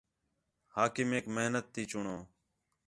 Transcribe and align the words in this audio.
حاکمیک 0.75 1.25
محنت 1.35 1.65
تی 1.73 1.83
چُݨو 1.91 2.17